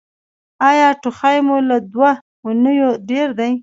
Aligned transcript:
ایا 0.69 0.87
ټوخی 1.01 1.37
مو 1.47 1.57
له 1.69 1.77
دوه 1.93 2.11
اونیو 2.45 2.89
ډیر 3.09 3.27
دی؟ 3.39 3.51